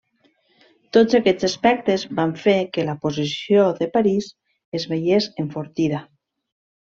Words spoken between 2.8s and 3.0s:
la